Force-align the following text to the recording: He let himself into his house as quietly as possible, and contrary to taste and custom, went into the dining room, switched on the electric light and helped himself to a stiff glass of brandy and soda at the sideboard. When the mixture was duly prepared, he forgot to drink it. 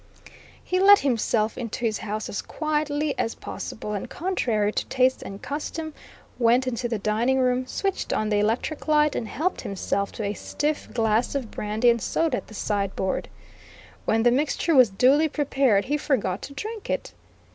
He 0.63 0.79
let 0.79 0.97
himself 1.01 1.59
into 1.59 1.85
his 1.85 1.99
house 1.99 2.27
as 2.27 2.41
quietly 2.41 3.13
as 3.19 3.35
possible, 3.35 3.93
and 3.93 4.09
contrary 4.09 4.71
to 4.71 4.85
taste 4.87 5.21
and 5.21 5.39
custom, 5.43 5.93
went 6.39 6.65
into 6.65 6.87
the 6.89 6.97
dining 6.97 7.37
room, 7.37 7.67
switched 7.67 8.11
on 8.11 8.29
the 8.29 8.39
electric 8.39 8.87
light 8.87 9.15
and 9.15 9.27
helped 9.27 9.61
himself 9.61 10.11
to 10.13 10.23
a 10.23 10.33
stiff 10.33 10.91
glass 10.91 11.35
of 11.35 11.51
brandy 11.51 11.91
and 11.91 12.01
soda 12.01 12.37
at 12.37 12.47
the 12.47 12.55
sideboard. 12.55 13.29
When 14.05 14.23
the 14.23 14.31
mixture 14.31 14.73
was 14.73 14.89
duly 14.89 15.29
prepared, 15.29 15.85
he 15.85 15.97
forgot 15.97 16.41
to 16.41 16.53
drink 16.55 16.89
it. 16.89 17.13